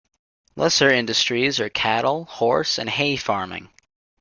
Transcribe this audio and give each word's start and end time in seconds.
Lesser 0.55 0.89
industries 0.89 1.59
are 1.59 1.69
cattle, 1.69 2.25
horse, 2.25 2.79
and 2.79 2.89
hay-farming. 2.89 3.69